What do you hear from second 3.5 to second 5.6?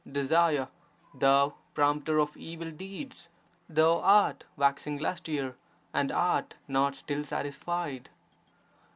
thou art waxing lustier